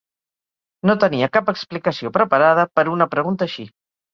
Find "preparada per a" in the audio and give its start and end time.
2.17-2.93